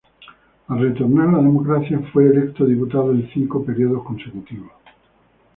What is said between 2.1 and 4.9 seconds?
fue electo diputado en cinco periodos consecutivos.